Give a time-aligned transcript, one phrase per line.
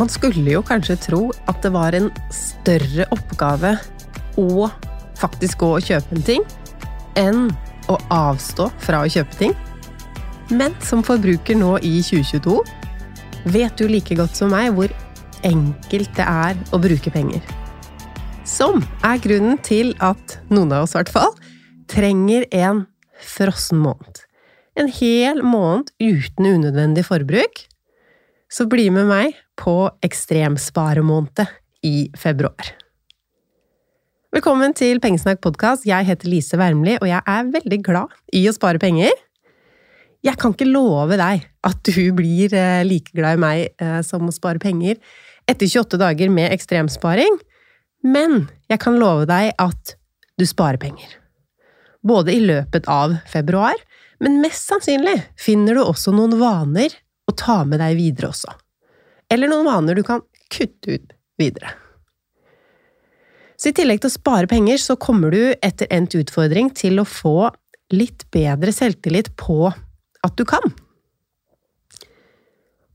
[0.00, 3.74] Man skulle jo kanskje tro at det var en større oppgave
[4.40, 4.70] å
[5.20, 6.46] faktisk gå og kjøpe en ting,
[7.20, 7.50] enn
[7.92, 9.52] å avstå fra å kjøpe ting.
[10.48, 12.56] Men som forbruker nå i 2022
[13.52, 14.94] vet du like godt som meg hvor
[15.44, 17.44] enkelt det er å bruke penger.
[18.48, 21.36] Som er grunnen til at noen av oss, i hvert fall,
[21.92, 22.86] trenger en
[23.20, 24.24] frossen måned.
[24.80, 27.66] En hel måned uten unødvendig forbruk.
[28.50, 31.44] Så bli med meg på ekstremsparemåned
[31.84, 32.72] i februar.
[34.30, 35.84] Velkommen til Pengesnakk podkast.
[35.88, 39.10] Jeg heter Lise Wermli, og jeg er veldig glad i å spare penger.
[40.24, 44.28] Jeg kan ikke love deg at du blir eh, like glad i meg eh, som
[44.28, 45.00] å spare penger
[45.50, 47.40] etter 28 dager med ekstremsparing,
[48.06, 49.96] men jeg kan love deg at
[50.38, 51.16] du sparer penger.
[52.06, 53.76] Både i løpet av februar,
[54.22, 56.94] men mest sannsynlig finner du også noen vaner
[57.28, 58.54] å ta med deg videre også.
[59.30, 61.72] Eller noen vaner du kan kutte ut videre.
[63.60, 67.08] Så i tillegg til å spare penger, så kommer du etter endt utfordring til å
[67.08, 67.50] få
[67.92, 70.64] litt bedre selvtillit på at du kan.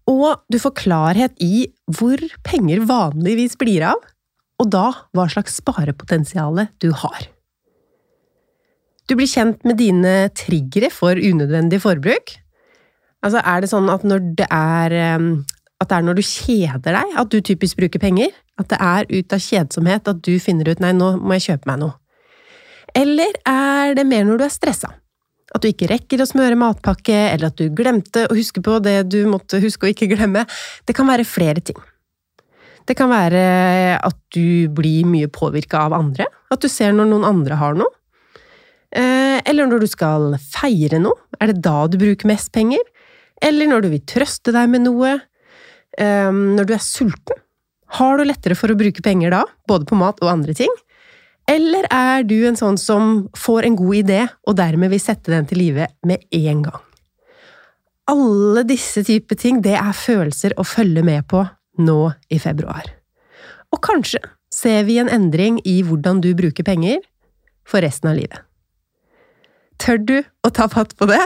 [0.10, 4.02] Og du får klarhet i hvor penger vanligvis blir av,
[4.62, 7.30] og da hva slags sparepotensial du har.
[9.06, 12.40] Du blir kjent med dine triggere for unødvendig forbruk.
[13.26, 14.96] Altså, er det sånn at når det er
[15.82, 18.32] at det er når du kjeder deg at du typisk bruker penger?
[18.60, 21.72] At det er ut av kjedsomhet at du finner ut 'nei, nå må jeg kjøpe
[21.72, 21.98] meg noe'?
[22.96, 24.94] Eller er det mer når du er stressa?
[25.56, 29.10] At du ikke rekker å smøre matpakke, eller at du glemte å huske på det
[29.12, 30.46] du måtte huske å ikke glemme.
[30.88, 31.78] Det kan være flere ting.
[32.86, 33.44] Det kan være
[33.98, 36.28] at du blir mye påvirka av andre.
[36.52, 37.92] At du ser når noen andre har noe.
[38.96, 41.18] Eh, eller når du skal feire noe.
[41.42, 42.84] Er det da du bruker mest penger?
[43.44, 45.18] Eller når du vil trøste deg med noe?
[45.98, 47.42] Eh, når du er sulten?
[47.96, 50.72] Har du lettere for å bruke penger da, både på mat og andre ting?
[51.48, 55.46] Eller er du en sånn som får en god idé, og dermed vil sette den
[55.48, 56.82] til live med en gang?
[58.10, 61.44] Alle disse typer ting, det er følelser å følge med på
[61.82, 62.00] nå
[62.34, 62.90] i februar.
[63.74, 64.22] Og kanskje
[64.54, 67.02] ser vi en endring i hvordan du bruker penger
[67.68, 68.42] for resten av livet.
[69.82, 71.22] Tør du å ta fatt på det?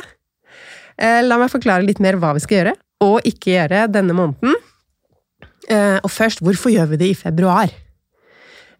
[0.99, 4.55] Eh, la meg forklare litt mer hva vi skal gjøre og ikke gjøre denne måneden.
[5.69, 7.71] Eh, og først, hvorfor gjør vi det i februar?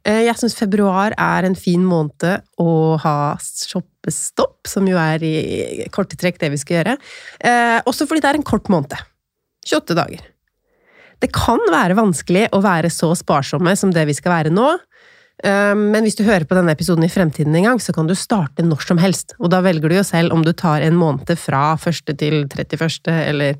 [0.07, 2.72] Eh, jeg syns februar er en fin måned å
[3.03, 6.97] ha shoppestopp, som jo er i korte trekk det vi skal gjøre.
[7.90, 8.96] Også fordi det er en kort måned.
[9.68, 10.28] 28 dager.
[11.19, 14.72] Det kan være vanskelig å være så sparsomme som det vi skal være nå,
[15.39, 18.66] men hvis du hører på denne episoden i fremtiden en gang, så kan du starte
[18.66, 19.38] når som helst.
[19.39, 22.11] Og da velger du jo selv om du tar en måned fra 1.
[22.19, 23.55] til 31., eller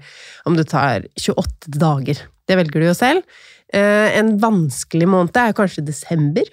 [0.50, 2.20] om du tar 28 dager.
[2.50, 3.24] Det velger du jo selv.
[3.74, 6.48] Ehm, en vanskelig måned er kanskje desember.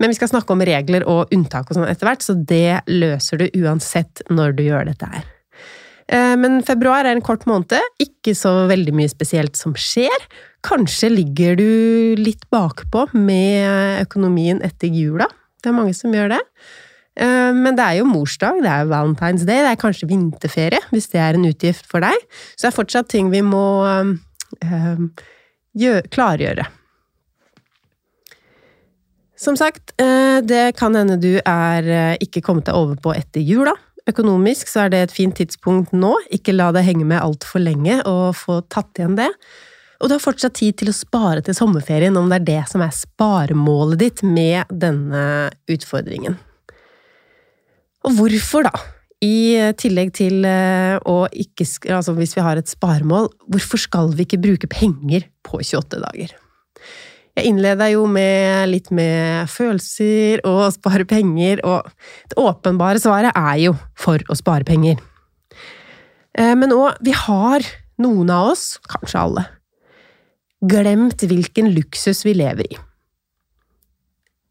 [0.00, 3.40] Men vi skal snakke om regler og unntak og sånn etter hvert, så det løser
[3.40, 5.28] du uansett når du gjør dette her.
[6.12, 10.28] Ehm, men februar er en kort måned, ikke så veldig mye spesielt som skjer.
[10.62, 11.68] Kanskje ligger du
[12.20, 15.26] litt bakpå med økonomien etter jula.
[15.62, 16.42] Det er mange som gjør det.
[17.18, 21.10] Eh, men det er jo morsdag, det er Valentine's Day, det er kanskje vinterferie, hvis
[21.12, 22.14] det er en utgift for deg.
[22.54, 23.64] Så det er fortsatt ting vi må
[24.62, 25.02] øh,
[26.14, 26.68] klargjøre.
[29.42, 33.72] Som sagt, det kan hende du er ikke kommet deg over på etter jula.
[34.06, 38.00] Økonomisk så er det et fint tidspunkt nå, ikke la det henge med altfor lenge
[38.06, 39.32] og få tatt igjen det.
[40.02, 42.82] Og du har fortsatt tid til å spare til sommerferien om det er det som
[42.82, 46.34] er sparemålet ditt med denne utfordringen.
[48.02, 48.74] Og hvorfor, da?
[49.22, 51.62] I tillegg til eh, å ikke
[51.94, 56.34] Altså hvis vi har et sparemål, hvorfor skal vi ikke bruke penger på 28 dager?
[57.38, 61.86] Jeg innleda jo med litt med følelser og spare penger, og
[62.28, 64.98] det åpenbare svaret er jo for å spare penger.
[66.34, 67.64] Eh, men òg, vi har,
[68.02, 69.46] noen av oss, kanskje alle,
[70.62, 72.78] glemt hvilken luksus vi lever i.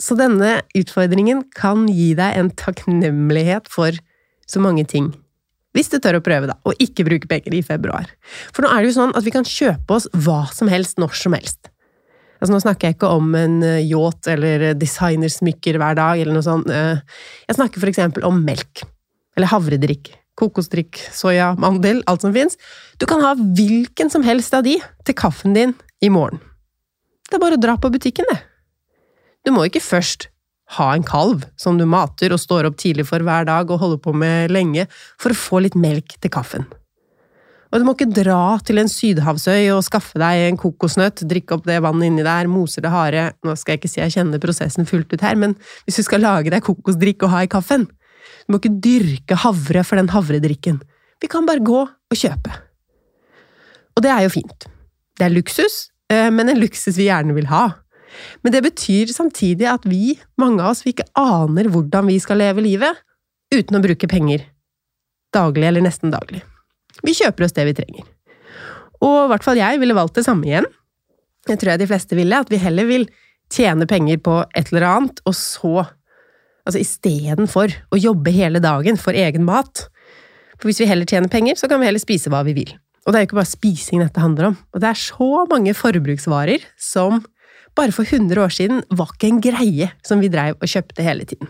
[0.02, 3.96] Så denne utfordringen kan gi deg en takknemlighet for
[4.50, 5.12] så mange ting.
[5.78, 8.10] Hvis du tør å prøve, da, og ikke bruke penger i februar.
[8.52, 11.14] For nå er det jo sånn at vi kan kjøpe oss hva som helst når
[11.16, 11.70] som helst.
[12.42, 16.44] Altså, nå snakker jeg ikke om en eh, yacht eller designersmykker hver dag, eller noe
[16.44, 16.68] sånt.
[16.74, 18.82] Eh, jeg snakker for eksempel om melk.
[19.38, 20.10] Eller havredrikk.
[20.42, 22.58] Kokosdrikk, soya, mandel, alt som fins.
[22.98, 26.42] Du kan ha hvilken som helst av de til kaffen din i morgen.
[27.30, 28.42] Det er bare å dra på butikken, det.
[29.46, 30.28] Du må ikke først
[30.78, 34.00] ha en kalv som du mater og står opp tidlig for hver dag og holder
[34.04, 34.88] på med lenge,
[35.20, 36.68] for å få litt melk til kaffen.
[37.72, 41.70] Og du må ikke dra til en sydhavsøy og skaffe deg en kokosnøtt, drikke opp
[41.70, 44.88] det vannet inni der, mose det harde Nå skal jeg ikke si jeg kjenner prosessen
[44.90, 45.56] fullt ut her, men
[45.86, 49.86] hvis du skal lage deg kokosdrikk og ha i kaffen Du må ikke dyrke havre
[49.88, 50.82] for den havredrikken.
[51.24, 52.52] Vi kan bare gå og kjøpe.
[53.96, 54.68] Og det er jo fint.
[55.16, 57.66] Det er luksus, men en luksus vi gjerne vil ha.
[58.44, 62.42] Men det betyr samtidig at vi, mange av oss, vi ikke aner hvordan vi skal
[62.42, 63.00] leve livet
[63.54, 64.44] uten å bruke penger.
[65.36, 66.44] Daglig eller nesten daglig.
[67.06, 68.06] Vi kjøper oss det vi trenger.
[69.02, 70.68] Og i hvert fall jeg ville valgt det samme igjen.
[71.50, 73.08] Jeg tror jeg de fleste ville, at vi heller vil
[73.52, 75.90] tjene penger på et eller annet, og så
[76.62, 79.88] Altså istedenfor å jobbe hele dagen for egen mat.
[80.60, 82.76] For hvis vi heller tjener penger, så kan vi heller spise hva vi vil.
[83.06, 84.58] Og det er jo ikke bare spising dette handler om.
[84.74, 87.24] Og det er så mange forbruksvarer som
[87.78, 91.26] bare for 100 år siden var ikke en greie som vi dreiv og kjøpte hele
[91.26, 91.50] tiden.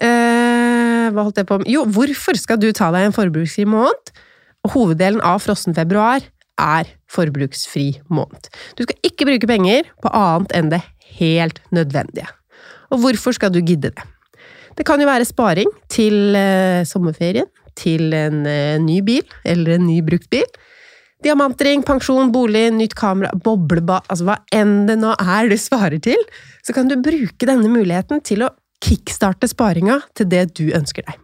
[0.00, 1.70] Eh, hva holdt jeg på med?
[1.72, 4.12] Jo, hvorfor skal du ta deg en forbruksfri måned?
[4.66, 6.22] Og hoveddelen av frossen februar
[6.60, 8.50] er forbruksfri måned.
[8.76, 10.82] Du skal ikke bruke penger på annet enn det
[11.18, 12.28] helt nødvendige.
[12.92, 14.08] Og hvorfor skal du gidde det?
[14.78, 19.86] Det kan jo være sparing til eh, sommerferien, til en eh, ny bil eller en
[19.88, 20.46] ny brukt bil.
[21.20, 26.22] Diamantring, pensjon, bolig, nytt kamera, boblebad, altså hva enn det nå er du svarer til,
[26.64, 31.20] så kan du bruke denne muligheten til å kickstarte sparinga til det du ønsker deg.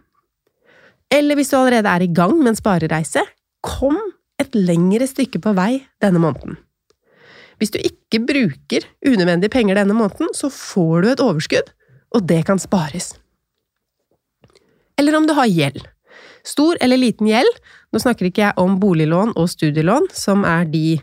[1.17, 3.23] Eller hvis du allerede er i gang med en sparereise,
[3.65, 3.97] kom
[4.37, 5.71] et lengre stykke på vei
[6.03, 6.59] denne måneden.
[7.57, 11.71] Hvis du ikke bruker unødvendige penger denne måneden, så får du et overskudd,
[12.13, 13.15] og det kan spares.
[14.97, 15.81] Eller om du har gjeld.
[16.47, 17.59] Stor eller liten gjeld,
[17.91, 20.99] nå snakker ikke jeg om boliglån og studielån, som er de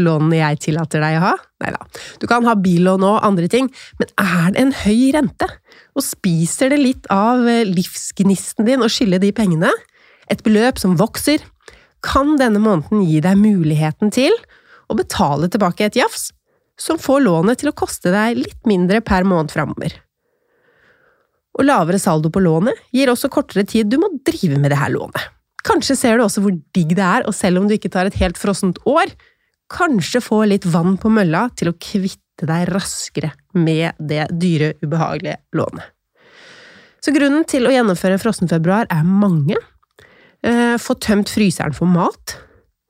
[0.00, 1.32] lånene jeg tillater deg å ha.
[1.62, 1.80] Nei da,
[2.20, 3.68] du kan ha billån og andre ting,
[4.00, 5.48] men er det en høy rente?
[5.96, 9.72] Og spiser det litt av eh, livsgnisten din å skylde de pengene?
[10.32, 11.44] Et beløp som vokser?
[12.02, 14.32] Kan denne måneden gi deg muligheten til
[14.90, 16.30] å betale tilbake et jafs,
[16.80, 20.00] som får lånet til å koste deg litt mindre per måned framover?
[21.58, 24.92] Og lavere saldo på lånet gir også kortere tid du må drive med det her
[24.94, 25.20] lånet.
[25.62, 28.18] Kanskje ser du også hvor digg det er, og selv om du ikke tar et
[28.18, 29.12] helt frossent år,
[29.72, 35.38] kanskje få litt vann på mølla til å kvitte deg raskere med det dyre, ubehagelige
[35.56, 35.84] lånet.
[37.02, 39.58] Så grunnen til å gjennomføre frossenfebruar er mange.
[40.42, 42.36] Eh, få tømt fryseren for mat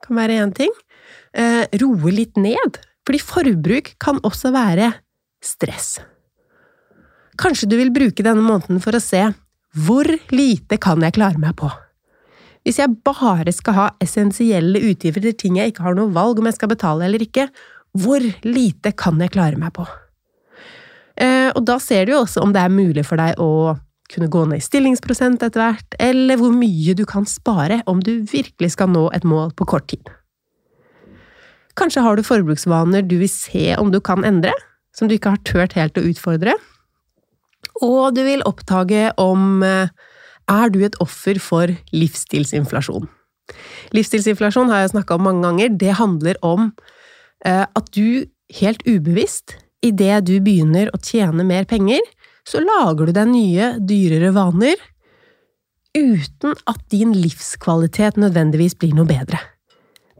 [0.05, 0.73] kan være én ting.
[1.32, 4.93] Eh, roe litt ned, fordi forbruk kan også være
[5.44, 5.99] stress.
[7.43, 9.25] Kanskje du vil bruke denne måneden for å se
[9.73, 11.71] hvor lite kan jeg klare meg på?
[12.62, 16.47] Hvis jeg bare skal ha essensielle utgifter til ting jeg ikke har noe valg om
[16.47, 17.49] jeg skal betale eller ikke,
[17.99, 19.89] hvor lite kan jeg klare meg på?
[21.19, 23.75] Eh, og da ser du jo også om det er mulig for deg å
[24.12, 28.21] kunne gå ned i stillingsprosent etter hvert, eller hvor mye du kan spare om du
[28.29, 30.05] virkelig skal nå et mål på kort tid.
[31.75, 34.53] Kanskje har du forbruksvaner du vil se om du kan endre,
[34.94, 36.55] som du ikke har turt helt å utfordre,
[37.82, 39.90] og du vil oppdage om eh,
[40.50, 43.08] er du et offer for livsstilsinflasjon?
[43.94, 45.76] Livsstilsinflasjon har jeg snakka om mange ganger.
[45.79, 46.70] Det handler om
[47.44, 48.25] eh, at du
[48.58, 52.02] helt ubevisst, idet du begynner å tjene mer penger,
[52.46, 54.79] så lager du deg nye, dyrere vaner
[55.93, 59.41] uten at din livskvalitet nødvendigvis blir noe bedre.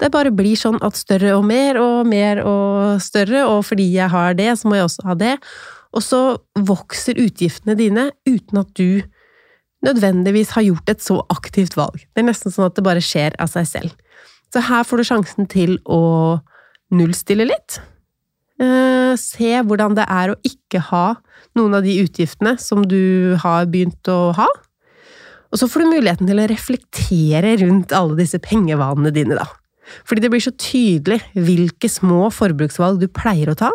[0.01, 4.11] Det bare blir sånn at større og mer og mer og større, og fordi jeg
[4.13, 5.33] har det, så må jeg også ha det.
[5.93, 6.21] Og så
[6.57, 9.03] vokser utgiftene dine uten at du
[9.83, 12.05] nødvendigvis har gjort et så aktivt valg.
[12.15, 13.95] Det er nesten sånn at det bare skjer av seg selv.
[14.53, 16.39] Så her får du sjansen til å
[16.93, 17.81] nullstille litt.
[18.63, 21.07] Eh, se hvordan det er å ikke ha
[21.59, 24.49] noen av de utgiftene som du har begynt å ha.
[25.53, 29.49] Og så får du muligheten til å reflektere rundt alle disse pengevanene dine, da.
[30.09, 33.73] Fordi det blir så tydelig hvilke små forbruksvalg du pleier å ta,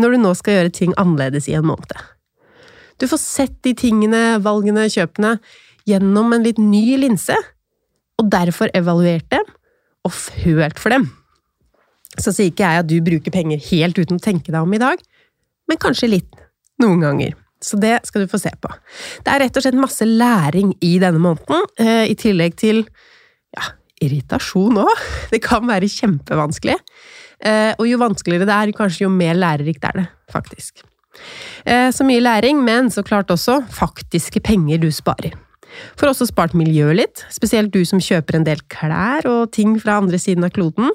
[0.00, 1.94] når du nå skal gjøre ting annerledes i en måned.
[3.00, 5.36] Du får sett de tingene, valgene, kjøpene
[5.88, 7.36] gjennom en litt ny linse,
[8.20, 9.46] og derfor evaluert dem
[10.04, 11.06] og følt for dem.
[12.20, 14.82] Så sier ikke jeg at du bruker penger helt uten å tenke deg om i
[14.82, 15.00] dag,
[15.70, 16.42] men kanskje litt
[16.82, 17.36] noen ganger.
[17.60, 18.70] Så det skal du få se på.
[19.24, 22.82] Det er rett og slett masse læring i denne måneden, eh, i tillegg til
[23.56, 25.02] ja, irritasjon òg.
[25.32, 26.78] Det kan være kjempevanskelig.
[27.40, 30.82] Eh, og jo vanskeligere det er, kanskje jo mer lærerikt er det, faktisk.
[31.64, 35.36] Eh, så mye læring, men så klart også faktiske penger du sparer.
[35.96, 40.00] Får også spart miljøet litt, spesielt du som kjøper en del klær og ting fra
[40.00, 40.90] andre siden av kloden.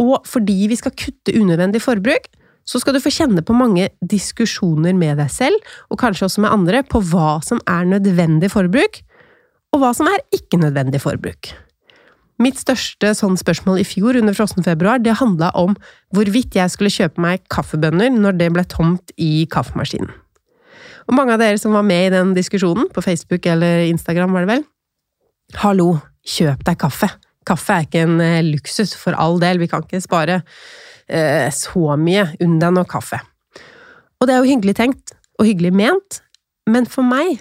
[0.00, 2.30] Og fordi vi skal kutte unødvendig forbruk,
[2.64, 6.54] så skal du få kjenne på mange diskusjoner med deg selv, og kanskje også med
[6.54, 9.02] andre, på hva som er nødvendig forbruk,
[9.74, 11.52] og hva som er ikke nødvendig forbruk.
[12.40, 15.74] Mitt største sånn spørsmål i fjor under frossen februar, det handla om
[16.16, 20.08] hvorvidt jeg skulle kjøpe meg kaffebønner når det ble tomt i kaffemaskinen.
[21.10, 24.46] Og mange av dere som var med i den diskusjonen, på Facebook eller Instagram var
[24.46, 24.64] det vel,
[25.60, 25.90] hallo,
[26.24, 27.10] kjøp deg kaffe.
[27.48, 30.40] Kaffe er ikke en eh, luksus, for all del, vi kan ikke spare
[31.10, 33.20] eh, så mye unna noe kaffe.
[34.20, 36.22] Og det er jo hyggelig tenkt, og hyggelig ment,
[36.70, 37.40] men for meg,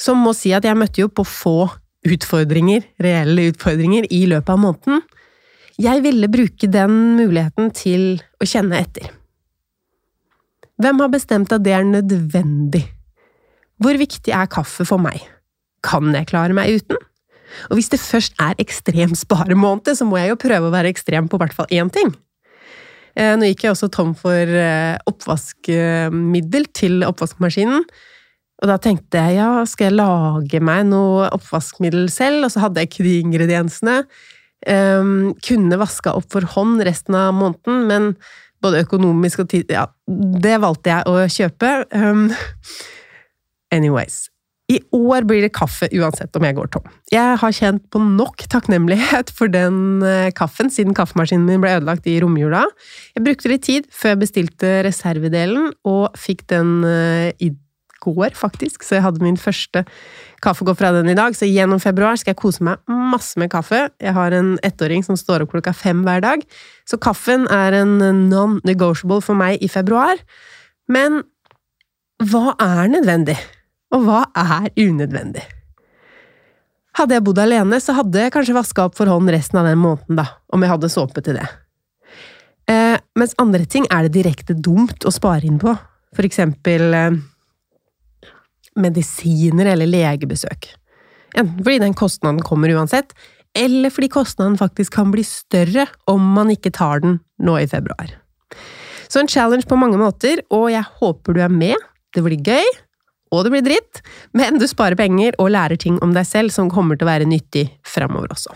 [0.00, 1.70] som må si at jeg møtte jo på få
[2.06, 5.02] utfordringer, reelle utfordringer, i løpet av måneden.
[5.80, 8.04] Jeg ville bruke den muligheten til
[8.40, 9.10] å kjenne etter.
[10.80, 12.86] Hvem har bestemt at det er nødvendig?
[13.80, 15.20] Hvor viktig er kaffe for meg?
[15.84, 17.00] Kan jeg klare meg uten?
[17.68, 21.28] Og hvis det først er ekstrem sparemåned, så må jeg jo prøve å være ekstrem
[21.28, 22.12] på hvert fall én ting.
[23.18, 27.84] Eh, nå gikk jeg også tom for eh, oppvaskmiddel til oppvaskmaskinen,
[28.60, 32.82] og da tenkte jeg ja, skal jeg lage meg noe oppvaskmiddel selv, og så hadde
[32.82, 33.96] jeg ikke de ingrediensene.
[34.68, 38.10] Um, kunne vaska opp for hånd resten av måneden, men
[38.60, 41.70] både økonomisk og tid Ja, det valgte jeg å kjøpe.
[41.96, 42.28] Um,
[43.72, 44.26] anyways.
[44.70, 46.84] I år blir det kaffe uansett om jeg går tom.
[47.10, 52.06] Jeg har kjent på nok takknemlighet for den uh, kaffen siden kaffemaskinen min ble ødelagt
[52.06, 52.66] i romjula.
[53.16, 57.50] Jeg brukte litt tid før jeg bestilte reservedelen, og fikk den uh, i
[58.02, 59.84] går, faktisk, så jeg hadde min første
[60.44, 61.36] kaffekopp fra den i dag.
[61.36, 63.86] Så gjennom februar skal jeg kose meg masse med kaffe.
[64.00, 66.44] Jeg har en ettåring som står opp klokka fem hver dag,
[66.88, 67.98] så kaffen er en
[68.30, 70.20] non-negotiable for meg i februar.
[70.90, 71.22] Men
[72.20, 73.38] hva er nødvendig,
[73.94, 75.46] og hva er unødvendig?
[76.98, 79.80] Hadde jeg bodd alene, så hadde jeg kanskje vaska opp for hånd resten av den
[79.80, 81.46] måneden, da, om jeg hadde såpe til det.
[82.70, 85.72] Eh, mens andre ting er det direkte dumt å spare inn på.
[86.16, 87.18] For eksempel eh,
[88.82, 90.72] medisiner eller legebesøk.
[91.38, 93.14] Enten fordi den kostnaden kommer uansett,
[93.56, 98.12] eller fordi kostnaden faktisk kan bli større om man ikke tar den nå i februar.
[99.10, 101.74] Så en challenge på mange måter, og jeg håper du er med.
[102.14, 102.66] Det blir gøy,
[103.34, 104.02] og det blir dritt,
[104.34, 107.30] men du sparer penger og lærer ting om deg selv som kommer til å være
[107.30, 108.54] nyttig framover også.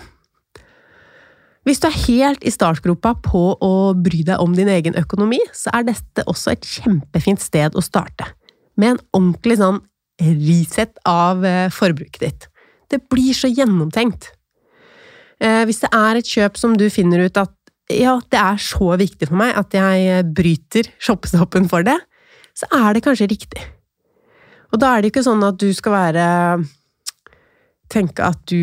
[1.64, 5.72] Hvis du er helt i startgropa på å bry deg om din egen økonomi, så
[5.78, 8.26] er dette også et kjempefint sted å starte.
[8.76, 9.80] Med en ordentlig sånn
[10.20, 12.48] reset av eh, forbruket ditt.
[12.90, 14.30] Det blir så gjennomtenkt.
[15.42, 17.52] Eh, hvis det er et kjøp som du finner ut at
[17.92, 21.98] ja, det er så viktig for meg at jeg eh, bryter shoppestoppen for det,
[22.54, 23.64] så er det kanskje riktig.
[24.72, 26.30] Og da er det ikke sånn at du skal være
[27.92, 28.56] Tenke at du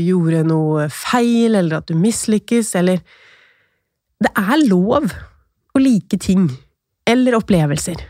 [0.00, 3.02] gjorde noe feil, eller at du mislykkes, eller
[4.16, 6.48] Det er lov å like ting.
[7.06, 8.00] Eller opplevelser.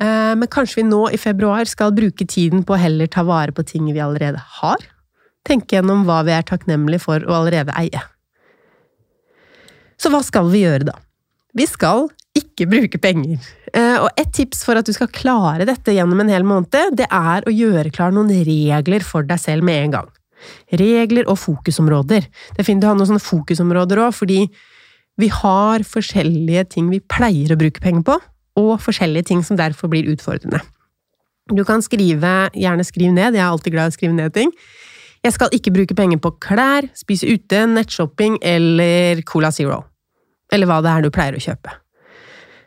[0.00, 3.52] Eh, men kanskje vi nå i februar skal bruke tiden på å heller ta vare
[3.52, 4.88] på ting vi allerede har?
[5.46, 8.02] Tenke gjennom hva vi er takknemlige for å allerede eie.
[10.00, 10.96] Så hva skal vi gjøre da?
[11.54, 12.08] Vi skal
[12.38, 13.42] ikke bruke penger.
[13.76, 17.08] Eh, og et tips for at du skal klare dette gjennom en hel måned, det
[17.12, 20.10] er å gjøre klar noen regler for deg selv med en gang.
[20.80, 22.24] Regler og fokusområder.
[22.24, 24.40] Det er fint å ha noen sånne fokusområder òg, fordi
[25.20, 28.16] vi har forskjellige ting vi pleier å bruke penger på,
[28.58, 30.60] og forskjellige ting som derfor blir utfordrende.
[31.50, 34.52] Du kan skrive, gjerne skriv ned, jeg er alltid glad i å skrive ned ting.
[35.22, 39.84] Jeg skal ikke bruke penger på klær, spise ute, nettshopping eller Cola Zero.
[40.52, 41.78] Eller hva det er du pleier å kjøpe.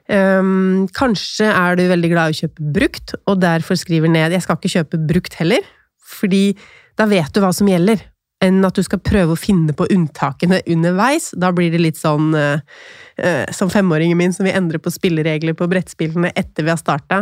[0.05, 4.43] Um, kanskje er du veldig glad i å kjøpe brukt, og derfor skriver ned 'jeg
[4.43, 5.65] skal ikke kjøpe brukt heller',
[6.05, 6.55] fordi
[6.95, 7.99] da vet du hva som gjelder,
[8.41, 11.33] enn at du skal prøve å finne på unntakene underveis.
[11.35, 12.59] Da blir det litt sånn uh,
[13.55, 17.21] som femåringen min som vil endre på spilleregler på brettspillene etter vi har starta.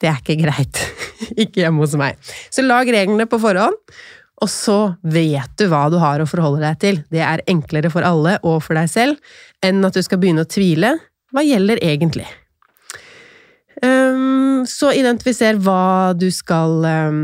[0.00, 0.82] Det er ikke greit.
[1.42, 2.20] ikke hjemme hos meg.
[2.52, 3.78] Så lag reglene på forhånd,
[4.36, 7.00] og så vet du hva du har å forholde deg til.
[7.12, 10.50] Det er enklere for alle og for deg selv enn at du skal begynne å
[10.50, 10.92] tvile.
[11.32, 12.26] Hva gjelder egentlig?
[13.82, 17.18] Um, så identifiser hva du skal um,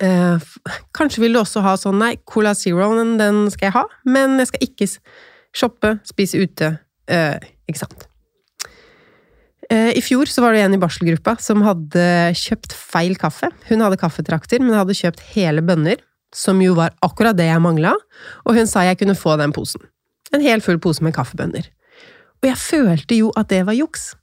[0.00, 0.52] uh,
[0.96, 2.88] kanskje vil du også ha sånn nei, Cola Zero,
[3.20, 4.88] den skal jeg ha, men jeg skal ikke
[5.56, 6.72] shoppe, spise ute.
[7.10, 8.06] Eh, ikke sant.
[9.72, 12.06] Eh, I fjor så var det en i barselgruppa som hadde
[12.38, 13.50] kjøpt feil kaffe.
[13.68, 16.00] Hun hadde kaffetrakter, men hadde kjøpt hele bønner,
[16.34, 17.94] som jo var akkurat det jeg mangla,
[18.44, 19.84] og hun sa jeg kunne få den posen.
[20.32, 21.68] En hel full pose med kaffebønner.
[22.42, 24.14] Og jeg følte jo at det var juks.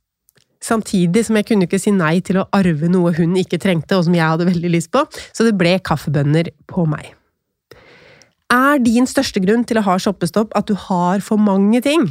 [0.59, 4.09] Samtidig som jeg kunne ikke si nei til å arve noe hun ikke trengte, og
[4.09, 7.13] som jeg hadde veldig lyst på, så det ble kaffebønner på meg.
[8.49, 12.07] Er din største grunn til å ha shoppestopp at du har for mange ting?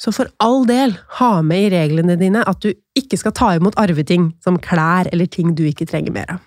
[0.00, 3.76] Så for all del, ha med i reglene dine at du ikke skal ta imot
[3.80, 6.46] arveting, som klær eller ting du ikke trenger mer av.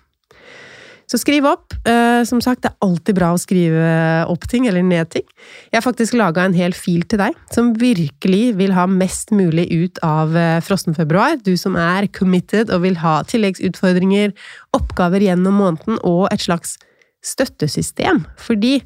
[1.10, 1.74] Så skriv opp.
[1.86, 3.88] Eh, som sagt, det er alltid bra å skrive
[4.30, 5.26] opp ting, eller ned ting.
[5.68, 9.66] Jeg har faktisk laga en hel fil til deg, som virkelig vil ha mest mulig
[9.74, 10.32] ut av
[10.64, 11.36] frossen februar.
[11.44, 14.32] Du som er committed og vil ha tilleggsutfordringer,
[14.74, 16.78] oppgaver gjennom måneden og et slags
[17.24, 18.24] støttesystem.
[18.40, 18.78] Fordi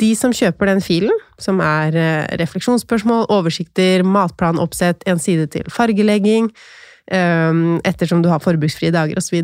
[0.00, 5.70] de som kjøper den filen, som er eh, refleksjonsspørsmål, oversikter, matplan, oppsett, en side til
[5.72, 6.50] fargelegging,
[7.04, 9.42] ettersom du har forbruksfrie dager osv.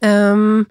[0.00, 0.62] Um,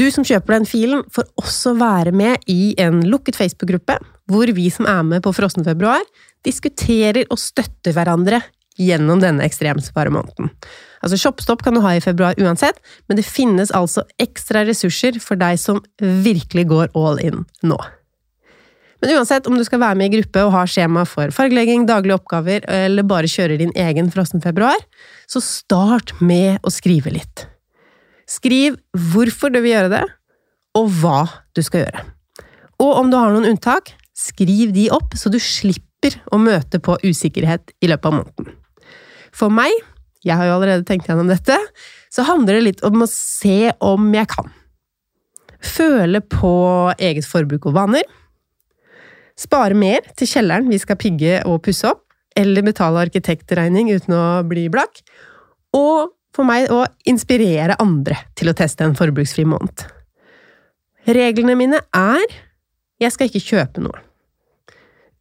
[0.00, 3.98] du som kjøper den filen, får også være med i en lukket Facebook-gruppe,
[4.30, 6.02] hvor vi som er med på Frossenfebruar,
[6.46, 8.40] diskuterer og støtter hverandre
[8.80, 10.52] gjennom denne ekstremsparemåneden.
[11.00, 15.40] Altså Shopstopp kan du ha i februar uansett, men det finnes altså ekstra ressurser for
[15.40, 17.78] deg som virkelig går all in nå.
[19.00, 22.18] Men uansett om du skal være med i gruppe og ha skjema for fargelegging, daglige
[22.18, 24.76] oppgaver, eller bare kjører din egen frossenfebruar,
[25.24, 27.46] så start med å skrive litt.
[28.28, 30.04] Skriv hvorfor du vil gjøre det,
[30.76, 31.22] og hva
[31.56, 32.04] du skal gjøre.
[32.80, 36.98] Og om du har noen unntak, skriv de opp, så du slipper å møte på
[37.02, 38.52] usikkerhet i løpet av måneden.
[39.36, 39.72] For meg,
[40.24, 41.56] jeg har jo allerede tenkt gjennom dette,
[42.12, 44.50] så handler det litt om å se om jeg kan.
[45.60, 46.52] Føle på
[47.00, 48.04] eget forbruk og vaner.
[49.40, 52.04] Spare mer til kjelleren vi skal pigge og pusse opp,
[52.38, 55.00] eller betale arkitektregning uten å bli blakk.
[55.76, 59.86] Og for meg å inspirere andre til å teste en forbruksfri måned.
[61.10, 62.38] Reglene mine er
[63.00, 64.04] jeg skal ikke kjøpe noe.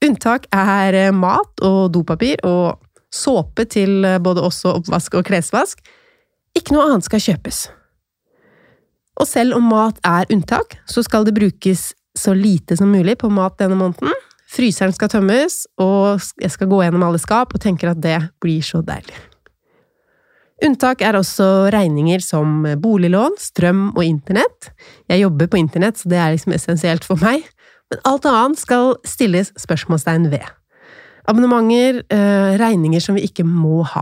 [0.04, 2.80] Unntak er mat og dopapir og
[3.14, 5.82] såpe til eh, både også oppvask og klesvask.
[6.58, 7.68] Ikke noe annet skal kjøpes.
[9.20, 13.30] Og selv om mat er unntak, så skal det brukes så lite som mulig på
[13.32, 14.14] mat denne måneden.
[14.50, 18.64] Fryseren skal tømmes, og jeg skal gå gjennom alle skap og tenker at det blir
[18.66, 19.18] så deilig.
[20.66, 24.74] Unntak er også regninger som boliglån, strøm og internett.
[25.08, 27.46] Jeg jobber på internett, så det er liksom essensielt for meg.
[27.90, 30.59] Men alt annet skal stilles spørsmålstegn ved.
[31.30, 34.02] Abonnementer, eh, regninger som vi ikke må ha.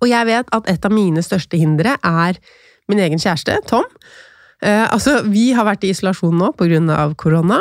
[0.00, 2.38] Og jeg vet at et av mine største hindre er
[2.88, 3.84] min egen kjæreste, Tom.
[4.62, 6.52] Eh, altså, vi har vært i isolasjon nå
[6.96, 7.60] av korona,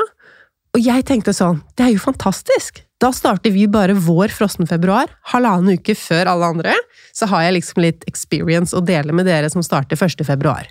[0.76, 2.82] og jeg tenkte sånn, det er jo fantastisk!
[3.00, 6.74] Da starter vi bare vår frossenfebruar, halvannen uke før alle andre.
[7.16, 10.24] Så har jeg liksom litt experience å dele med dere som starter 1.
[10.28, 10.68] februar.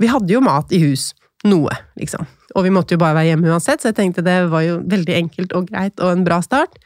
[0.00, 1.10] Vi hadde jo mat i hus.
[1.44, 2.24] Noe, liksom.
[2.56, 5.16] Og vi måtte jo bare være hjemme uansett, så jeg tenkte det var jo veldig
[5.22, 6.78] enkelt og greit og en bra start.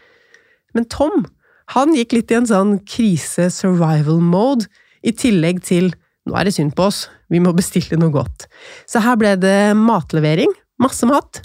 [0.77, 1.25] Men Tom,
[1.73, 4.69] han gikk litt i en sånn krise-survival-mode,
[5.05, 5.91] i tillegg til
[6.25, 8.47] nå er det synd på oss, vi må bestille noe godt.
[8.89, 11.43] Så her ble det matlevering, masse mat,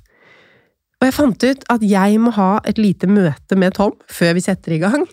[1.00, 4.44] og jeg fant ut at jeg må ha et lite møte med Tom før vi
[4.44, 5.06] setter i gang,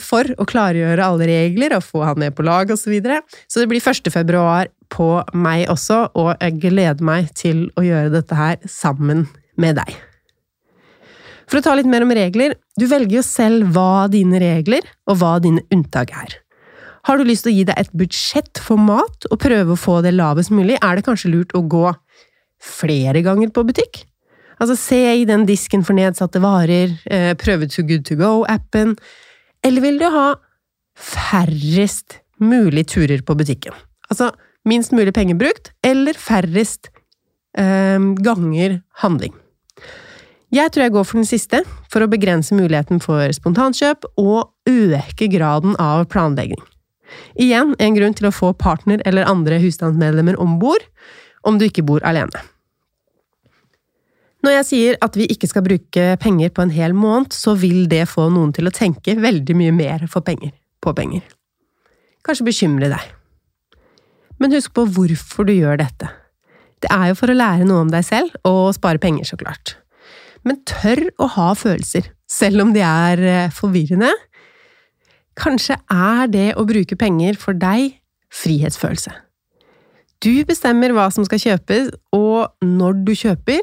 [0.00, 2.86] for å klargjøre alle regler og få han med på lag osv.
[2.86, 3.20] Så, videre.
[3.44, 4.08] så det blir 1.
[4.14, 9.26] februar på meg også, og jeg gleder meg til å gjøre dette her sammen
[9.60, 9.98] med deg.
[11.50, 15.18] For å ta litt mer om regler, du velger jo selv hva dine regler og
[15.18, 16.36] hva dine unntak er.
[17.08, 19.98] Har du lyst til å gi deg et budsjett for mat og prøve å få
[20.04, 21.88] det lavest mulig, er det kanskje lurt å gå
[22.60, 24.04] flere ganger på butikk?
[24.60, 28.94] Altså, se i den disken for nedsatte varer, eh, prøve To Good To Go-appen,
[29.66, 30.28] eller vil du ha
[30.98, 33.76] færrest mulig turer på butikken?
[34.10, 34.32] Altså
[34.68, 36.90] minst mulig penger brukt, eller færrest
[37.58, 39.34] eh, ganger handling.
[40.50, 45.28] Jeg tror jeg går for den siste, for å begrense muligheten for spontankjøp og øke
[45.30, 46.58] graden av planlegging.
[47.38, 50.82] Igjen en grunn til å få partner eller andre husstandsmedlemmer om bord,
[51.46, 52.42] om du ikke bor alene.
[54.40, 57.84] Når jeg sier at vi ikke skal bruke penger på en hel måned, så vil
[57.90, 61.26] det få noen til å tenke veldig mye mer penger, på penger.
[62.24, 63.04] Kanskje bekymre deg.
[64.40, 66.08] Men husk på hvorfor du gjør dette.
[66.80, 69.76] Det er jo for å lære noe om deg selv, og spare penger, så klart.
[70.48, 74.14] Men tør å ha følelser, selv om de er eh, forvirrende.
[75.36, 77.98] Kanskje er det å bruke penger for deg
[78.32, 79.12] frihetsfølelse.
[80.20, 83.60] Du bestemmer hva som skal kjøpes, og når du kjøper,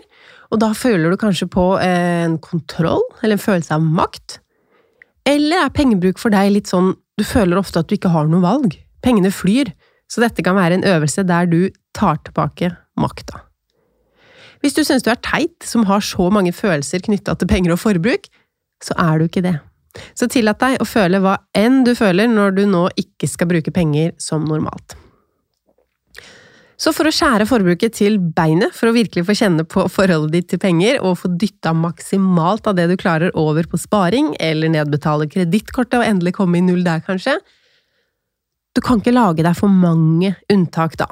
[0.51, 4.39] og da føler du kanskje på en kontroll, eller en følelse av makt?
[5.27, 8.43] Eller er pengebruk for deg litt sånn du føler ofte at du ikke har noe
[8.43, 8.77] valg?
[9.03, 9.73] Pengene flyr,
[10.07, 11.61] så dette kan være en øvelse der du
[11.97, 13.43] tar tilbake makta.
[14.63, 17.81] Hvis du synes du er teit som har så mange følelser knytta til penger og
[17.81, 18.29] forbruk,
[18.83, 19.57] så er du ikke det.
[20.17, 23.73] Så tillat deg å føle hva enn du føler når du nå ikke skal bruke
[23.73, 24.97] penger som normalt.
[26.77, 30.49] Så for å skjære forbruket til beinet, for å virkelig få kjenne på forholdet ditt
[30.53, 35.25] til penger, og få dytta maksimalt av det du klarer over på sparing, eller nedbetale
[35.31, 37.39] kredittkortet og endelig komme i null der, kanskje
[38.77, 41.07] Du kan ikke lage deg for mange unntak, da.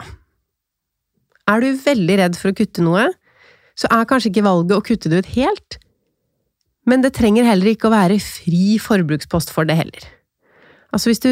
[1.49, 3.07] Er du veldig redd for å kutte noe,
[3.73, 5.79] så er kanskje ikke valget å kutte det ut helt,
[6.85, 10.05] men det trenger heller ikke å være fri forbrukspost for det heller.
[10.95, 11.31] Altså Hvis du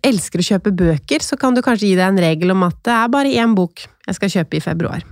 [0.00, 2.94] elsker å kjøpe bøker, så kan du kanskje gi deg en regel om at det
[2.96, 5.04] er bare én bok jeg skal kjøpe i februar.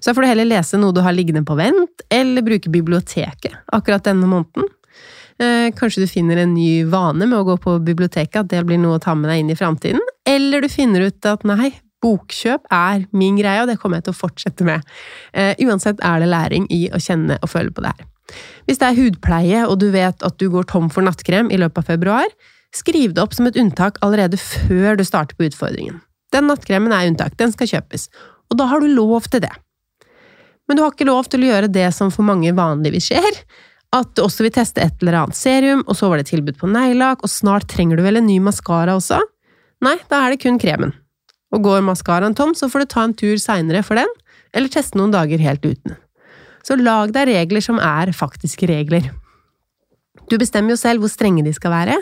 [0.00, 4.04] Så får du heller lese noe du har liggende på vent, eller bruke biblioteket akkurat
[4.04, 4.68] denne måneden.
[5.40, 8.80] Eh, kanskje du finner en ny vane med å gå på biblioteket, at det blir
[8.80, 10.00] noe å ta med deg inn i framtiden.
[10.28, 11.74] Eller du finner ut at nei,
[12.04, 14.84] bokkjøp er min greie, og det kommer jeg til å fortsette med.
[15.36, 18.08] Eh, uansett er det læring i å kjenne og føle på det her.
[18.66, 21.84] Hvis det er hudpleie, og du vet at du går tom for nattkrem i løpet
[21.84, 22.36] av februar,
[22.76, 26.00] skriv det opp som et unntak allerede før du starter på utfordringen.
[26.34, 28.08] Den nattkremen er unntak, den skal kjøpes,
[28.50, 29.52] og da har du lov til det.
[30.66, 33.40] Men du har ikke lov til å gjøre det som for mange vanligvis skjer,
[33.94, 36.70] at du også vil teste et eller annet serum, og så var det tilbud på
[36.70, 39.20] neglelakk, og snart trenger du vel en ny maskara også?
[39.86, 40.92] Nei, da er det kun kremen.
[41.54, 44.10] Og går maskaraen tom, så får du ta en tur seinere for den,
[44.56, 45.94] eller teste noen dager helt uten.
[46.66, 49.06] Så lag deg regler som er faktiske regler.
[50.30, 51.96] Du bestemmer jo selv hvor strenge de skal være,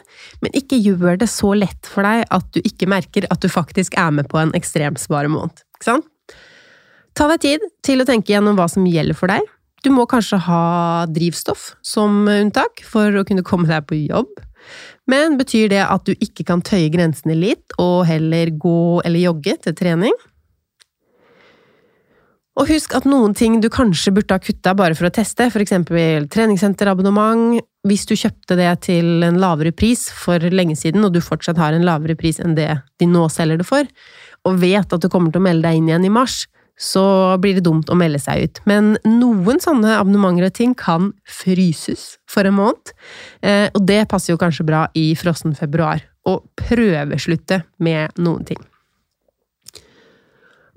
[0.45, 3.99] men ikke gjør det så lett for deg at du ikke merker at du faktisk
[4.01, 5.65] er med på en ekstremsparemåned.
[5.77, 6.09] Ikke sant?
[7.15, 9.45] Ta deg tid til å tenke gjennom hva som gjelder for deg.
[9.85, 14.33] Du må kanskje ha drivstoff som unntak for å kunne komme deg på jobb.
[15.11, 19.59] Men betyr det at du ikke kan tøye grensene litt, og heller gå eller jogge
[19.67, 20.17] til trening?
[22.55, 26.29] Og husk at noen ting du kanskje burde ha kutta bare for å teste, eksempel
[26.31, 31.59] treningssenterabonnement, hvis du kjøpte det til en lavere pris for lenge siden, og du fortsatt
[31.59, 32.71] har en lavere pris enn det
[33.03, 33.89] de nå selger det for,
[34.47, 36.45] og vet at du kommer til å melde deg inn igjen i mars,
[36.79, 37.05] så
[37.43, 38.61] blir det dumt å melde seg ut.
[38.71, 42.95] Men noen sånne abonnementer og ting kan fryses for en måned,
[43.43, 46.03] eh, og det passer jo kanskje bra i frossen februar.
[46.27, 48.63] Å prøveslutte med noen ting.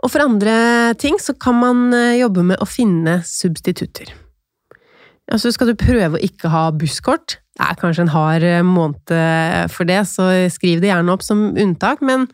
[0.03, 4.12] Og for andre ting så kan man eh, jobbe med å finne substitutter.
[5.33, 9.15] Altså skal du prøve å ikke ha busskort, det er kanskje en hard eh, måned
[9.73, 12.27] for det, så skriv det gjerne opp som unntak, men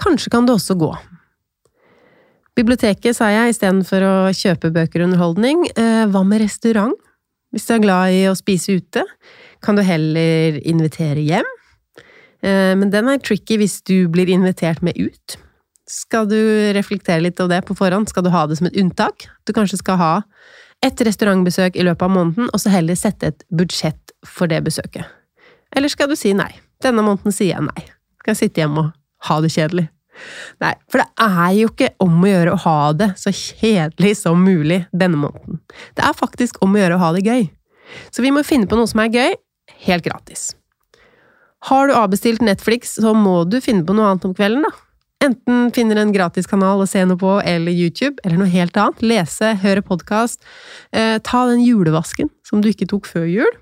[0.00, 0.92] kanskje kan det også gå.
[2.54, 5.66] Biblioteket, sa jeg, istedenfor å kjøpe bøker og underholdning.
[5.74, 6.94] Eh, hva med restaurant?
[7.50, 9.02] Hvis du er glad i å spise ute,
[9.62, 11.50] kan du heller invitere hjem.
[12.44, 15.36] Men den er tricky hvis du blir invitert med ut.
[15.90, 16.38] Skal du
[16.72, 18.08] reflektere litt over det på forhånd?
[18.08, 19.26] Skal du ha det som et unntak?
[19.44, 20.12] Du kanskje skal ha
[20.84, 25.04] et restaurantbesøk i løpet av måneden, og så heller sette et budsjett for det besøket.
[25.74, 26.50] Eller skal du si nei?
[26.84, 27.84] Denne måneden sier jeg nei.
[28.20, 29.88] Skal jeg sitte hjemme og ha det kjedelig?
[30.62, 34.44] Nei, for det er jo ikke om å gjøre å ha det så kjedelig som
[34.44, 35.60] mulig denne måneden.
[35.96, 37.48] Det er faktisk om å gjøre å ha det gøy.
[38.14, 39.34] Så vi må finne på noe som er gøy,
[39.88, 40.52] helt gratis.
[41.68, 44.83] Har du avbestilt Netflix, så må du finne på noe annet om kvelden, da.
[45.24, 49.00] Enten finner en gratiskanal å se noe på, eller YouTube, eller noe helt annet.
[49.04, 50.42] Lese, høre podkast.
[50.92, 53.54] Eh, ta den julevasken som du ikke tok før jul.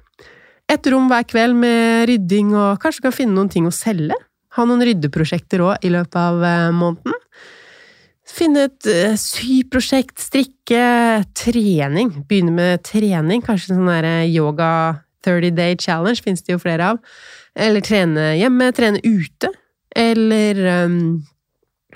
[0.73, 4.17] Et rom hver kveld med rydding, og kanskje kan finne noen ting å selge.
[4.57, 7.15] Ha noen ryddeprosjekter òg i løpet av eh, måneden.
[8.33, 10.83] Finne et eh, syprosjekt, strikke,
[11.39, 12.15] trening.
[12.27, 13.45] Begynne med trening.
[13.45, 14.73] Kanskje sånn der eh, yoga
[15.23, 17.03] 30 day challenge finnes det jo flere av.
[17.55, 19.53] Eller trene hjemme, trene ute.
[19.93, 21.21] Eller um,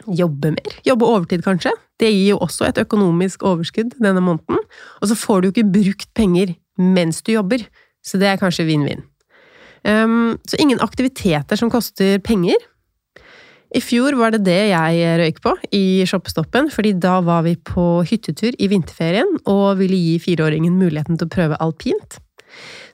[0.06, 0.78] jobbe mer.
[0.86, 1.72] Jobbe overtid, kanskje.
[2.00, 4.62] Det gir jo også et økonomisk overskudd denne måneden.
[5.00, 7.62] Og så får du jo ikke brukt penger mens du jobber,
[8.04, 9.04] så det er kanskje vinn-vinn.
[9.86, 12.58] Um, så ingen aktiviteter som koster penger.
[13.74, 18.04] I fjor var det det jeg røyk på i shoppestoppen, fordi da var vi på
[18.06, 22.20] hyttetur i vinterferien og ville gi fireåringen muligheten til å prøve alpint.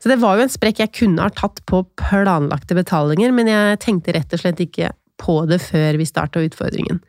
[0.03, 3.81] Så det var jo en sprekk jeg kunne ha tatt på planlagte betalinger, men jeg
[3.85, 4.91] tenkte rett og slett ikke
[5.23, 7.01] på det før vi starta utfordringen.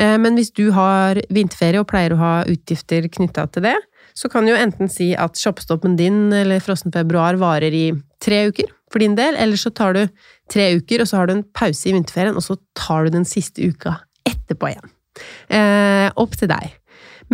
[0.00, 3.76] Eh, men hvis du har vinterferie og pleier å ha utgifter knytta til det,
[4.14, 7.86] så kan du jo enten si at shoppestoppen din eller frossen februar varer i
[8.22, 10.04] tre uker for din del, eller så tar du
[10.52, 13.26] tre uker, og så har du en pause i vinterferien, og så tar du den
[13.26, 13.96] siste uka
[14.28, 14.92] etterpå igjen.
[15.50, 16.76] Eh, opp til deg.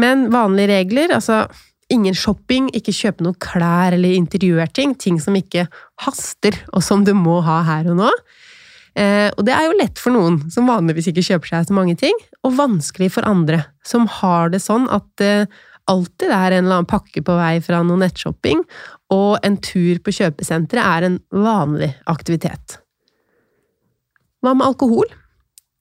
[0.00, 1.44] Men vanlige regler, altså
[1.92, 5.66] ingen shopping, ikke kjøpe noen klær eller interiørting, ting som ikke
[6.04, 8.10] haster, og som du må ha her og nå.
[8.98, 11.96] Eh, og det er jo lett for noen som vanligvis ikke kjøper seg så mange
[12.00, 15.34] ting, og vanskelig for andre som har det sånn at det
[15.90, 18.62] alltid er en eller annen pakke på vei fra noe nettshopping,
[19.14, 22.78] og en tur på kjøpesenteret er en vanlig aktivitet.
[24.40, 25.10] Hva med alkohol?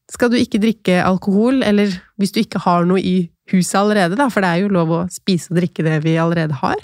[0.09, 4.27] Skal du ikke drikke alkohol, eller hvis du ikke har noe i huset allerede, da,
[4.33, 6.81] for det er jo lov å spise og drikke det vi allerede har.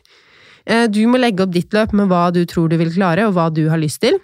[0.66, 3.36] Eh, du må legge opp ditt løp med hva du tror du vil klare, og
[3.38, 4.18] hva du har lyst til.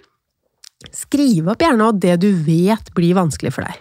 [0.90, 3.80] Skriv opp gjerne det du vet blir vanskelig for deg.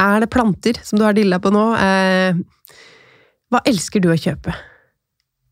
[0.00, 1.64] Er det planter som du har dilla på nå?
[1.78, 2.40] Eh,
[3.52, 4.54] hva elsker du å kjøpe?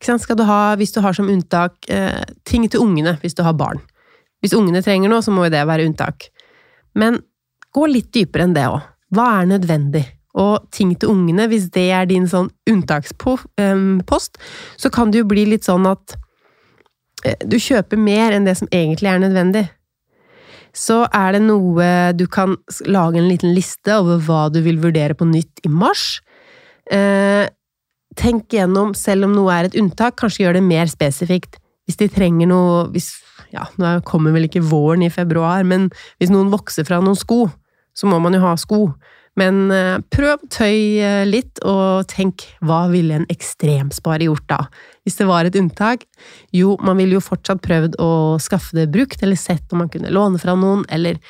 [0.02, 3.55] Skal du ha, hvis du har som unntak eh, ting til ungene hvis du har
[3.55, 3.78] barn.
[4.42, 6.26] Hvis ungene trenger noe, så må jo det være unntak.
[6.98, 7.20] Men
[7.70, 8.81] gå litt dypere enn det òg.
[9.14, 10.02] Hva er nødvendig?
[10.42, 14.40] Og ting til ungene, hvis det er din sånn unntakspost,
[14.81, 16.16] så kan det jo bli litt sånn at
[17.22, 19.66] eh, du kjøper mer enn det som egentlig er nødvendig.
[20.72, 22.56] Så er det noe du kan
[22.88, 26.22] lage en liten liste over hva du vil vurdere på nytt i mars.
[26.90, 27.44] Eh,
[28.18, 31.58] tenk gjennom, selv om noe er et unntak, kanskje gjør det mer spesifikt.
[31.87, 33.14] Hvis de trenger noe hvis,
[33.52, 37.50] Ja, nå kommer vel ikke våren i februar, men hvis noen vokser fra noen sko,
[37.92, 38.94] så må man jo ha sko.
[39.40, 44.59] Men eh, prøv å tøye litt, og tenk hva ville en ekstremsparer gjort da?
[45.07, 46.05] Hvis det var et unntak?
[46.53, 48.11] Jo, man ville jo fortsatt prøvd å
[48.42, 51.21] skaffe det brukt, eller sett om man kunne låne fra noen, eller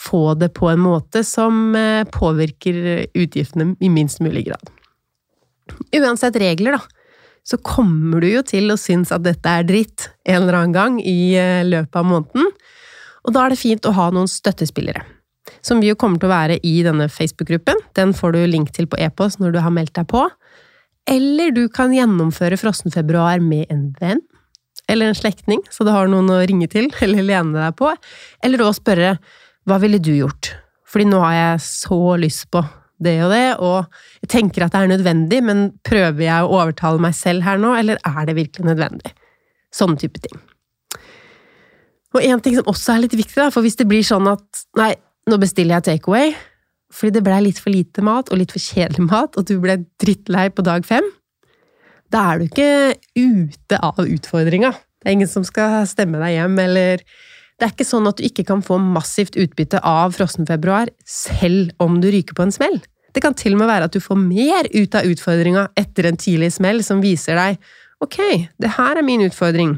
[0.00, 4.72] få det på en måte som eh, påvirker utgiftene i minst mulig grad.
[5.92, 7.02] Uansett regler, da,
[7.44, 11.00] så kommer du jo til å synes at dette er dritt en eller annen gang
[11.04, 12.48] i eh, løpet av måneden.
[13.22, 15.04] Og da er det fint å ha noen støttespillere.
[15.64, 17.80] Som vi jo kommer til å være i denne Facebook-gruppen.
[17.98, 20.26] Den får du link til på e-post når du har meldt deg på.
[21.10, 24.22] Eller du kan gjennomføre frossenfebruar med en venn.
[24.90, 27.90] Eller en slektning, så du har noen å ringe til eller lene deg på.
[28.44, 29.16] Eller å spørre
[29.68, 30.54] hva ville du gjort?
[30.90, 32.62] Fordi nå har jeg så lyst på
[33.02, 37.02] det og det, og jeg tenker at det er nødvendig, men prøver jeg å overtale
[37.02, 39.10] meg selv her nå, eller er det virkelig nødvendig?
[39.74, 40.36] Sånne type ting.
[42.12, 44.62] Og en ting som også er litt viktig, da, for hvis det blir sånn at
[44.78, 44.92] nei,
[45.30, 46.32] nå bestiller jeg takeaway,
[46.92, 49.78] fordi det blei litt for lite mat og litt for kjedelig mat, og du ble
[50.02, 51.06] drittlei på dag fem,
[52.12, 52.70] da er du ikke
[53.16, 54.72] ute av utfordringa.
[55.00, 57.04] Det er ingen som skal stemme deg hjem, eller
[57.58, 62.00] det er ikke sånn at du ikke kan få massivt utbytte av frossenfebruar selv om
[62.02, 62.80] du ryker på en smell.
[63.12, 66.20] Det kan til og med være at du får mer ut av utfordringa etter en
[66.20, 68.18] tidlig smell som viser deg ok,
[68.58, 69.76] det her er min utfordring.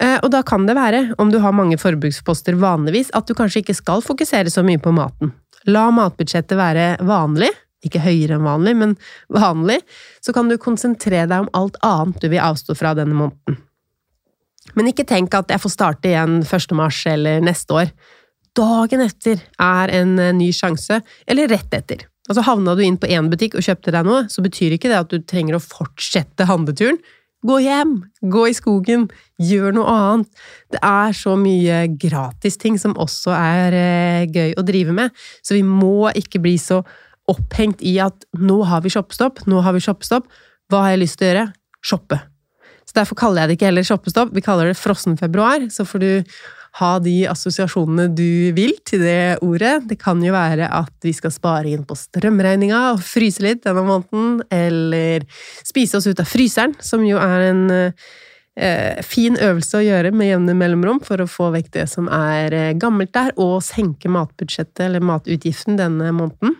[0.00, 3.64] Eh, og da kan det være, om du har mange forbruksposter vanligvis, at du kanskje
[3.64, 5.34] ikke skal fokusere så mye på maten.
[5.68, 7.50] La matbudsjettet være vanlig,
[7.84, 8.94] ikke høyere enn vanlig, men
[9.32, 9.80] vanlig,
[10.24, 13.60] så kan du konsentrere deg om alt annet du vil avstå fra denne måneden.
[14.76, 16.74] Men ikke tenk at jeg får starte igjen 1.
[16.78, 17.92] mars eller neste år.
[18.56, 22.06] Dagen etter er en eh, ny sjanse, eller rett etter.
[22.30, 25.00] Altså Havna du inn på én butikk og kjøpte deg noe, så betyr ikke det
[25.00, 27.00] at du trenger å fortsette handleturen.
[27.40, 27.94] Gå hjem!
[28.20, 29.06] Gå i skogen!
[29.40, 30.42] Gjør noe annet!
[30.72, 35.62] Det er så mye gratisting som også er eh, gøy å drive med, så vi
[35.64, 36.82] må ikke bli så
[37.30, 40.28] opphengt i at nå har vi shoppestopp, nå har vi shoppestopp,
[40.68, 41.46] hva har jeg lyst til å gjøre?
[41.80, 42.20] Shoppe.
[42.84, 45.64] Så derfor kaller jeg det ikke heller shoppestopp, vi kaller det frossen februar.
[45.72, 46.10] Så får du
[46.78, 49.80] ha de assosiasjonene du vil til det ordet.
[49.90, 53.82] Det kan jo være at vi skal spare inn på strømregninga og fryse litt denne
[53.86, 55.26] måneden, eller
[55.66, 60.30] spise oss ut av fryseren, som jo er en eh, fin øvelse å gjøre med
[60.30, 64.86] jevne mellomrom for å få vekk det som er eh, gammelt der, og senke matbudsjettet
[64.86, 66.54] eller matutgiften denne måneden.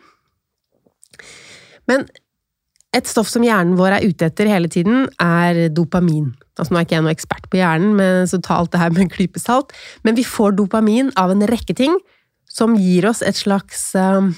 [1.91, 2.09] Men
[2.97, 6.33] et stoff som hjernen vår er ute etter hele tiden, er dopamin.
[6.61, 8.93] Altså, nå er ikke jeg noen ekspert på hjernen, men så ta alt det her
[8.95, 9.75] med en klype salt.
[10.07, 11.97] Men vi får dopamin av en rekke ting
[12.51, 14.29] som gir oss et slags uh,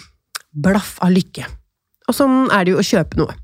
[0.52, 1.46] blaff av lykke.
[2.10, 3.36] Og sånn er det jo å kjøpe noe.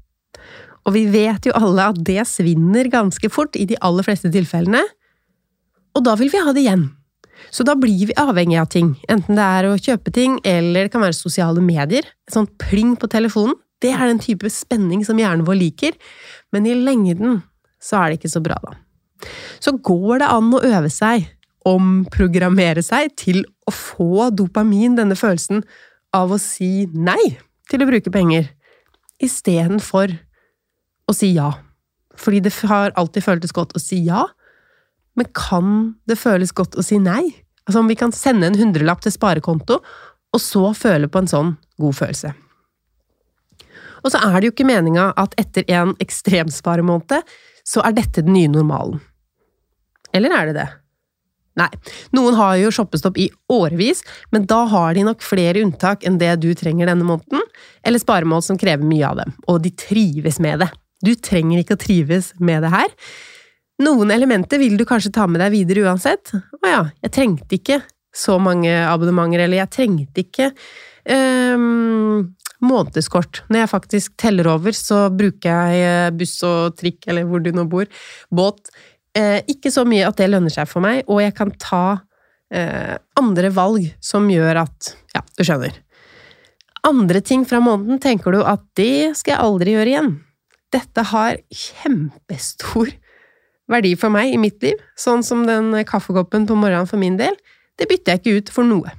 [0.89, 4.81] Og vi vet jo alle at det svinner ganske fort i de aller fleste tilfellene.
[5.97, 6.89] Og da vil vi ha det igjen.
[7.55, 10.93] Så da blir vi avhengig av ting, enten det er å kjøpe ting, eller det
[10.93, 12.07] kan være sosiale medier.
[12.27, 15.95] Et sånt pling på telefonen det er den type spenning som hjernen vår liker,
[16.55, 17.43] men i lengden
[17.83, 18.77] så er det ikke så bra, da.
[19.63, 21.27] Så går det an å øve seg,
[21.67, 25.65] omprogrammere seg, til å få dopamin, denne følelsen
[26.17, 27.37] av å si nei
[27.69, 28.49] til å bruke penger,
[29.23, 30.15] istedenfor
[31.09, 31.51] å si ja.
[32.19, 34.25] Fordi det har alltid føltes godt å si ja,
[35.19, 37.25] men kan det føles godt å si nei?
[37.67, 39.81] Altså om vi kan sende en hundrelapp til sparekonto,
[40.29, 42.33] og så føle på en sånn god følelse.
[44.05, 47.25] Og så er det jo ikke meninga at etter en ekstremsparemåned,
[47.69, 49.03] så er dette den nye normalen.
[50.17, 50.69] Eller er det det?
[51.59, 51.69] Nei,
[52.15, 56.37] noen har jo shoppestopp i årevis, men da har de nok flere unntak enn det
[56.43, 57.43] du trenger denne måneden,
[57.83, 60.71] eller sparemål som krever mye av dem, og de trives med det.
[61.05, 62.95] Du trenger ikke å trives med det her.
[63.83, 66.33] Noen elementer vil du kanskje ta med deg videre uansett.
[66.35, 67.83] Å ja, jeg trengte ikke
[68.15, 70.49] så mange abonnementer, eller jeg trengte ikke
[71.55, 73.43] um, månedskort.
[73.49, 77.51] Når jeg faktisk teller over, så bruker jeg eh, buss og trikk, eller hvor du
[77.55, 77.89] nå bor,
[78.35, 78.73] båt.
[79.17, 81.85] Eh, ikke så mye at det lønner seg for meg, og jeg kan ta
[82.55, 85.75] eh, andre valg som gjør at Ja, du skjønner.
[86.87, 90.13] Andre ting fra måneden tenker du at det skal jeg aldri gjøre igjen.
[90.73, 92.93] Dette har kjempestor
[93.69, 97.37] verdi for meg i mitt liv, sånn som den kaffekoppen på morgenen for min del.
[97.79, 98.95] Det bytter jeg ikke ut for noe.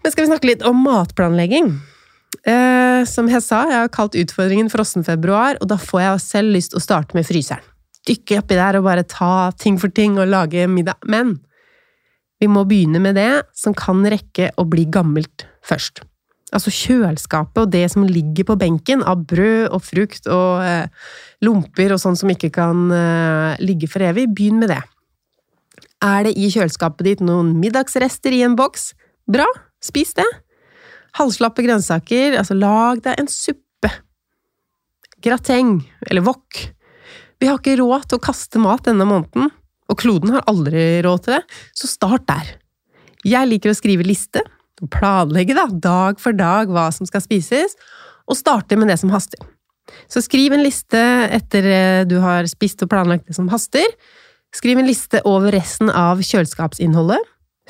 [0.00, 1.74] Men skal vi snakke litt om matplanlegging?
[2.48, 6.72] Eh, som jeg sa, jeg har kalt utfordringen frossenfebruar, og da får jeg selv lyst
[6.72, 7.64] til å starte med fryseren.
[8.08, 10.96] Dykke oppi der og bare ta ting for ting og lage middag.
[11.04, 11.36] Men
[12.40, 16.00] vi må begynne med det som kan rekke å bli gammelt først.
[16.50, 20.88] Altså kjøleskapet og det som ligger på benken av brød og frukt og eh,
[21.44, 24.30] lomper og sånn som ikke kan eh, ligge for evig.
[24.32, 24.80] Begynn med det.
[26.02, 28.94] Er det i kjøleskapet ditt noen middagsrester i en boks?
[29.30, 29.46] Bra,
[29.84, 30.26] spis det.
[31.18, 33.90] Halvslappe grønnsaker, altså lag deg en suppe.
[35.24, 36.60] Grateng, eller wok.
[37.40, 39.50] Vi har ikke råd til å kaste mat denne måneden,
[39.90, 42.54] og kloden har aldri råd til det, så start der.
[43.26, 44.42] Jeg liker å skrive liste,
[44.92, 47.74] planlegge da, dag for dag hva som skal spises,
[48.30, 49.40] og starte med det som haster.
[50.10, 51.00] Så skriv en liste
[51.34, 53.86] etter eh, du har spist og planlagt det som haster.
[54.54, 57.18] Skriv en liste over resten av kjøleskapsinnholdet,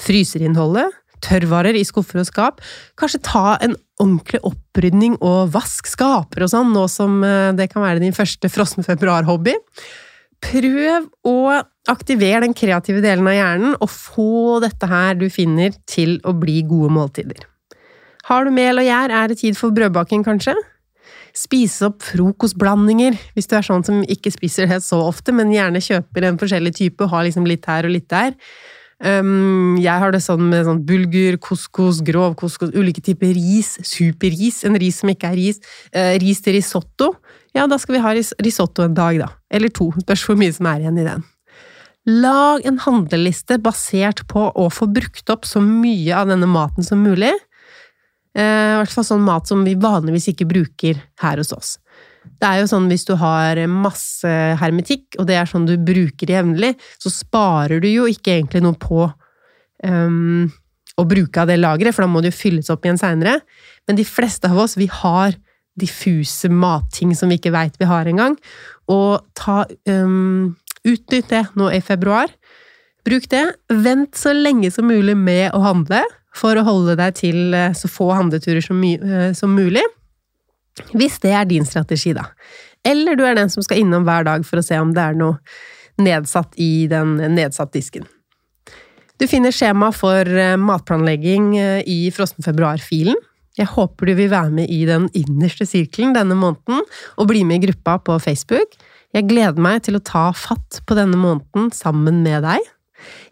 [0.01, 2.61] fryserinnholdet, tørrvarer i skuffer og skap.
[3.01, 7.85] Kanskje ta en ordentlig opprydning og vask skaper og sånn, nå som eh, det kan
[7.85, 9.57] være din første frossen februar-hobby.
[10.41, 11.37] Prøv å
[11.91, 16.61] aktivere den kreative delen av hjernen, og få dette her du finner, til å bli
[16.69, 17.45] gode måltider.
[18.29, 20.55] Har du mel og gjær, er det tid for brødbaking, kanskje?
[21.37, 25.83] Spise opp frokostblandinger, hvis du er sånn som ikke spiser det så ofte, men gjerne
[25.85, 28.35] kjøper en forskjellig type og har liksom litt her og litt der.
[29.01, 34.61] Um, jeg har det sånn med sånn bulgur, couscous, grov couscous, ulike typer ris, superris,
[34.69, 35.61] en ris som ikke er ris,
[35.97, 37.15] uh, ris til risotto.
[37.57, 39.31] Ja, da skal vi ha ris risotto en dag, da.
[39.49, 41.25] Eller to, spørs hvor mye som er igjen i den.
[42.11, 47.01] Lag en handleliste basert på å få brukt opp så mye av denne maten som
[47.01, 47.33] mulig.
[48.37, 51.79] Uh, I hvert fall sånn mat som vi vanligvis ikke bruker her hos oss.
[52.41, 54.31] Det er jo sånn hvis du har masse
[54.61, 58.77] hermetikk, og det er sånn du bruker jevnlig, så sparer du jo ikke egentlig noe
[58.81, 59.05] på
[59.85, 60.49] um,
[61.01, 63.39] å bruke av det lageret, for da må det jo fylles opp igjen seinere.
[63.89, 65.37] Men de fleste av oss, vi har
[65.81, 68.37] diffuse matting som vi ikke veit vi har engang.
[68.91, 72.31] Og ta um, Utnytt det nå i februar.
[73.05, 73.43] Bruk det.
[73.85, 76.01] Vent så lenge som mulig med å handle,
[76.37, 79.83] for å holde deg til eh, så få handleturer som, uh, som mulig.
[80.95, 82.31] Hvis det er din strategi, da.
[82.87, 85.19] Eller du er den som skal innom hver dag for å se om det er
[85.19, 85.41] noe
[86.01, 88.07] nedsatt i den nedsatt disken.
[89.21, 93.19] Du finner skjema for eh, matplanlegging eh, i Frossen februar-filen.
[93.59, 96.81] Jeg håper du vil være med i den innerste sirkelen denne måneden,
[97.21, 98.79] og bli med i gruppa på Facebook.
[99.13, 102.65] Jeg gleder meg til å ta fatt på denne måneden sammen med deg.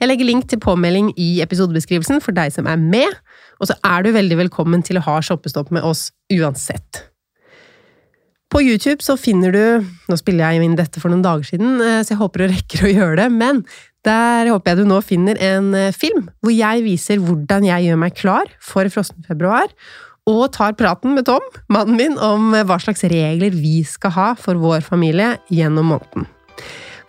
[0.00, 3.16] Jeg legger link til påmelding i episodebeskrivelsen for deg som er med,
[3.56, 7.07] og så er du veldig velkommen til å ha shoppestopp med oss uansett.
[8.48, 9.62] På YouTube så finner du
[10.08, 12.86] Nå spiller jeg inn dette for noen dager siden, eh, så jeg håper du rekker
[12.86, 13.62] å gjøre det, men
[14.06, 18.00] der håper jeg du nå finner en eh, film hvor jeg viser hvordan jeg gjør
[18.00, 19.68] meg klar for frossen februar,
[20.28, 24.60] og tar praten med Tom, mannen min, om hva slags regler vi skal ha for
[24.60, 26.28] vår familie gjennom måneden.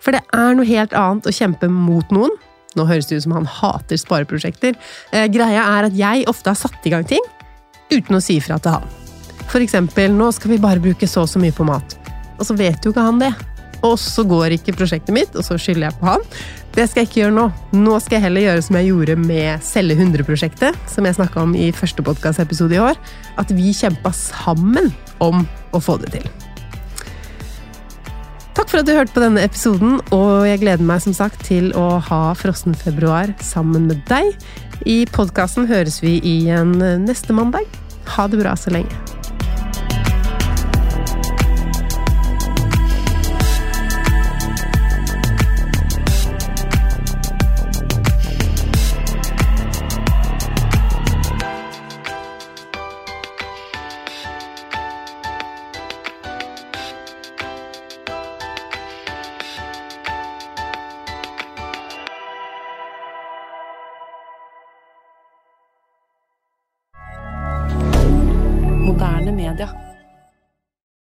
[0.00, 2.32] For det er noe helt annet å kjempe mot noen.
[2.78, 4.78] Nå høres det ut som han hater spareprosjekter.
[5.12, 7.24] Eh, greia er at jeg ofte har satt i gang ting
[7.90, 8.99] uten å si ifra til han.
[9.50, 11.96] For eksempel, nå skal vi bare bruke så og så mye på mat.
[12.38, 13.32] Og så vet jo ikke han det.
[13.86, 16.24] Og så går ikke prosjektet mitt, og så skylder jeg på han.
[16.76, 17.46] Det skal jeg ikke gjøre nå.
[17.74, 21.56] Nå skal jeg heller gjøre som jeg gjorde med Selge 100-prosjektet, som jeg snakka om
[21.58, 23.00] i første podkastepisode i år.
[23.40, 24.92] At vi kjempa sammen
[25.24, 25.42] om
[25.74, 26.28] å få det til.
[28.54, 31.72] Takk for at du hørte på denne episoden, og jeg gleder meg som sagt til
[31.78, 34.34] å ha frossen februar sammen med deg.
[34.84, 37.64] I podkasten høres vi igjen neste mandag.
[38.16, 39.19] Ha det bra så lenge.